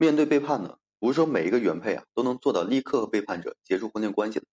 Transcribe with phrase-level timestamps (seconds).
[0.00, 4.46] 面对背叛呢，不是说每一个原配啊都能做到立刻和背叛者结束婚恋关系的，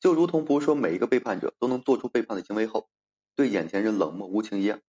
[0.00, 2.88] 就如同不是说每一个背叛者都能做出背叛的行为后，
[3.34, 4.80] 对眼前人冷漠无情一样。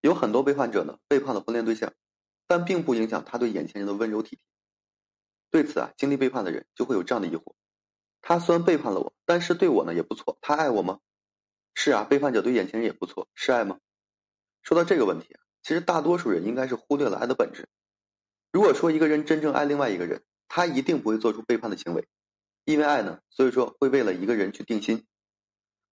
[0.00, 1.92] 有很多背叛者呢，背叛了婚恋对象，
[2.46, 4.40] 但并不影响他对眼前人的温柔体贴。
[5.50, 7.52] 对此啊，经历背叛的人就会有这样的疑惑：
[8.22, 10.98] 他虽然背叛了我，但是对我呢也不错，他爱我吗？
[11.74, 13.78] 是啊，背叛者对眼前人也不错，是爱吗？
[14.62, 17.68] 说到这个问题啊，其实大多数人应该是忽略了爱的本质。
[18.52, 22.06] 如果说一个人真正爱另外一个人，他一定不会做出背叛的行为，
[22.64, 25.06] 因为爱呢，所以说会为了一个人去定心。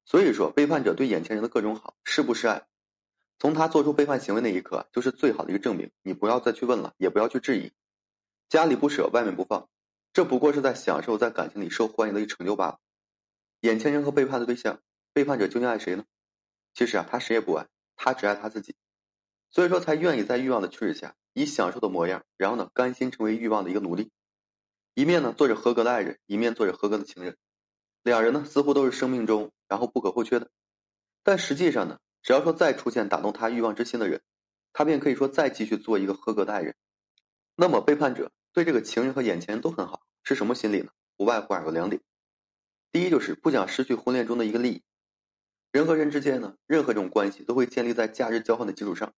[0.05, 2.67] 所以说，背叛者对眼前人的各种好，是不是爱？
[3.39, 5.91] 从他做出背叛行为那一刻，就是最好的一个证明。
[6.03, 7.73] 你不要再去问了，也不要去质疑。
[8.51, 9.71] 家里不舍，外面不放，
[10.13, 12.81] 这不过是在享受在感情里受欢迎的一个成就罢了。
[13.61, 14.83] 眼前人和背叛的对象，
[15.15, 16.05] 背叛者究竟爱谁呢？
[16.75, 18.75] 其实啊，他谁也不爱，他只爱他自己。
[19.51, 24.11] 所以说，才愿意在欲望的驱使下，以享受的模样，然后呢，甘心成为欲望的一个奴隶，
[24.95, 27.37] 一面呢做着合格的爱人，一面做着合格的情人，
[28.03, 30.51] 两人呢似乎都是生命中然后不可或缺的，
[31.23, 34.23] 但实际上呢，只要说再出现打动他欲望之心的人，
[34.73, 36.75] 他便可以说再继续做一个合格的爱人。
[37.57, 40.91] 那么背叛者对这个情人和眼前人都很好，是什么心理呢？
[41.19, 42.01] 无外乎有两点，
[42.91, 44.83] 第一就是不想失去婚恋中的一个利益，
[45.71, 49.13] 人和人之间呢，任何这种关系都会建立在价值交换的基础上。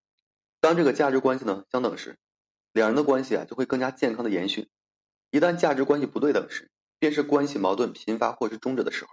[0.62, 2.16] 当这个价值关系呢相等时，
[2.72, 4.70] 两人的关系啊就会更加健康的延续。
[5.32, 9.10] 一旦价值关系不对等时，便是关系矛盾频发或是终止的时候。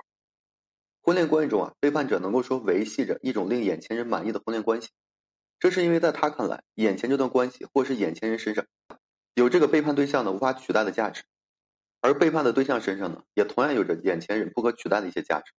[1.02, 4.90] 婚恋关系中啊，背叛者能够说维系着一种令眼前人满意的婚恋关系，
[5.60, 8.68] 这是因为在他看来，眼前这段关系或是眼前人身上
[9.34, 11.24] 有这个背叛对象呢无法取代的价值，
[12.00, 15.52] 而背叛的对象身上呢也同样有着眼前人不可取代的一些价值。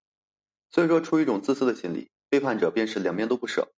[0.70, 3.72] 所以说，出于一种自私的心理，背叛者便是两边都不舍。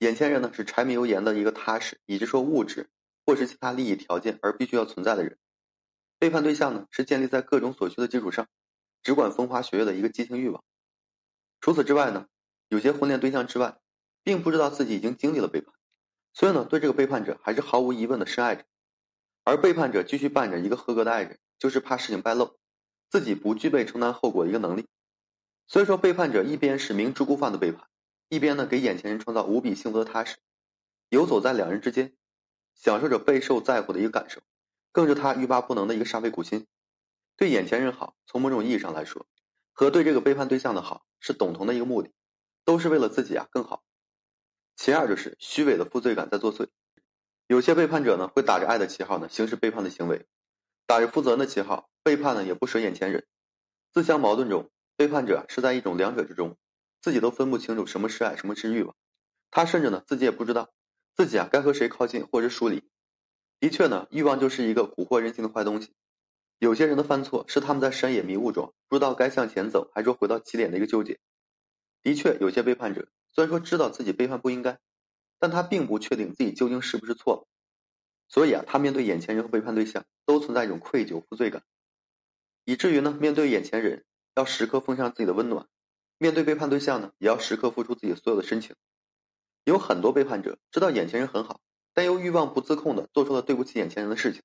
[0.00, 2.88] 眼前人呢是柴米油盐的一个踏实，以及说物质
[3.26, 5.38] 或是其他利益条件而必须要存在的人。
[6.18, 8.48] 背叛对象呢是建立在各种所需的基础上，
[9.02, 10.64] 只管风花雪月的一个激情欲望。
[11.60, 12.28] 除此之外呢，
[12.68, 13.78] 有些婚恋对象之外，
[14.22, 15.74] 并不知道自己已经经历了背叛，
[16.32, 18.64] 所以呢对这个背叛者还是毫无疑问的深爱着。
[19.44, 22.58] 而背叛者继续扮着一个合格的爱人，就是怕事情败露，
[23.10, 24.88] 自己不具备承担后果的一个能力。
[25.66, 27.86] 所以说背叛者一边是明知故犯的背叛。
[28.30, 30.36] 一边呢，给眼前人创造无比幸福的踏实，
[31.08, 32.16] 游走在两人之间，
[32.76, 34.40] 享受着备受在乎的一个感受，
[34.92, 36.68] 更是他欲罢不能的一个煞费苦心。
[37.36, 39.26] 对眼前人好，从某种意义上来说，
[39.72, 42.12] 和对这个背叛对象的好是等同的一个目的，
[42.64, 43.82] 都是为了自己啊更好。
[44.76, 46.68] 其二就是虚伪的负罪感在作祟，
[47.48, 50.28] 有些背叛者呢会打着爱的旗号呢行使背叛的行为，
[50.86, 53.26] 打着负责任的旗号背叛呢也不舍眼前人，
[53.92, 56.56] 自相矛盾中，背叛者是在一种两者之中。
[57.00, 58.94] 自己都分不清楚什么是爱，什么是欲望，
[59.50, 60.72] 他甚至呢自己也不知道
[61.14, 62.82] 自己啊该和谁靠近或者疏离。
[63.58, 65.92] 的确呢，欲望就是一个蛊惑人心的坏东西。
[66.58, 71.18] 有些人的犯错是他们在山野迷雾中不知道该向前走还是说回到起点的一个纠结。
[72.02, 74.78] 的确，有些背叛者虽然说知道自己背叛不应该，
[75.38, 77.46] 但他并不确定自己究竟是不是错了。
[78.28, 81.62] 所以啊，他面对眼前人和背叛对象都存在一种愧疚、负罪感，
[82.64, 84.04] 以至于呢，面对眼前人
[84.36, 85.66] 要时刻奉上自己的温暖。
[86.22, 88.76] 面对背叛对象呢，也要时刻付出自己所有的深情。
[89.64, 91.62] 有很多背叛者知道眼前人很好，
[91.94, 94.42] 但又欲望不自控的做出了对不起眼前人的事情，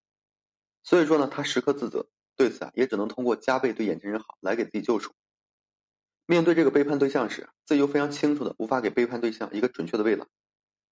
[0.83, 2.07] 所以说呢，他时刻自责。
[2.37, 5.11] 对此啊，也只能通过加倍对眼前人好来给自己救赎。
[6.25, 10.25] 面对这个背叛对象时，自己又非常清楚的无法给背叛对象一个准确的未来，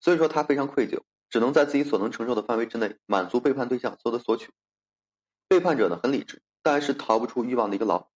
[0.01, 4.51] 所以说他非常愧疚，只能在自己所能承受的范围之内满足背叛对象所有的索取。
[5.47, 8.09] 背叛者呢很理智，但是逃不出欲望的一个牢，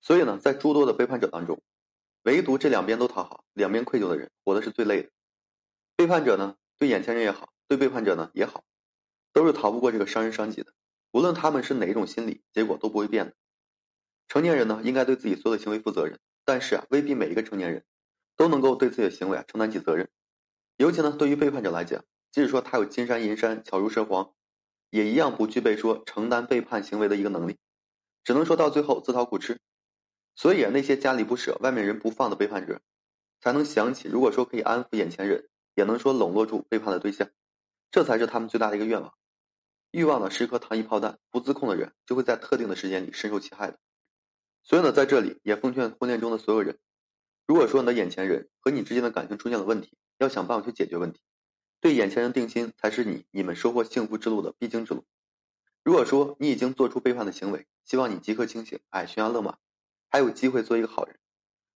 [0.00, 1.60] 所以呢，在诸多的背叛者当中。
[2.22, 5.10] 唯独这两边都讨好、两边愧疚的人，活的是最累的。
[5.96, 8.64] 背叛者呢，对眼前人也好，对背叛者呢也好，
[9.32, 10.72] 都是逃不过这个伤人伤己的。
[11.12, 13.34] 无论他们是哪一种心理，结果都不会变的。
[14.28, 17.84] 成年人呢，应该对自己所有的行为负责任，但是啊，未必每一个成年人
[18.36, 20.08] 都能够对自己的行为啊承担起责任。
[20.76, 24.32] 尤其呢，对于背叛者来讲，即使说他有金山银山、巧如蛇黄，
[24.90, 27.56] 也一样不具备说承担背叛行为的一个能力，
[28.22, 29.58] 只能说到最后自讨苦吃。
[30.38, 32.80] 所以啊，那些家里不舍、外面人不放的背叛者，
[33.40, 37.28] 才能想起，如果说可以安抚眼前人，也能说笼络住背叛的对象，
[37.90, 39.12] 这才是他们最大的一个愿望。
[39.90, 43.80] 欲望呢是一颗糖衣炮弹，不自控的人就会在特定的时间里深受其害的。
[44.62, 46.78] 所以呢，在这里也奉劝婚恋中的所有人，
[47.44, 51.18] 如果说你的眼前人和你之间的感情出现了问题，要想办法去解决问题，
[51.80, 55.04] 对眼前人定心才是你你们收获幸福之路的必经之路。
[55.82, 59.58] 如果说你已经做出背叛的行为，希望你即刻清醒，哎，悬崖勒马。
[60.10, 61.18] 还有机会做一个好人。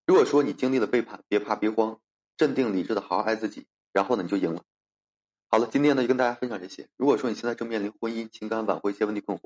[0.05, 1.99] 如果说你经历了背叛，别怕别慌，
[2.35, 4.63] 镇定理智的好好爱自己，然后呢你就赢了。
[5.47, 6.89] 好了，今天呢就跟大家分享这些。
[6.97, 9.43] 如果说你现在正面临婚姻、情感挽回一些问题困惑，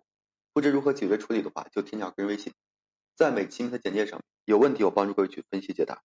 [0.53, 2.53] 不知如何解决处理的话，就添加个人微信，
[3.15, 6.01] 在每期的简介上有问题我帮助各位去分析解答。